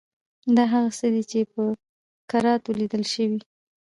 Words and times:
دا 0.55 0.63
هغه 0.73 0.89
څه 0.99 1.07
دي 1.13 1.23
چې 1.31 1.39
په 1.53 1.61
کراتو 2.29 2.69
لیدل 2.79 3.03
شوي. 3.13 3.39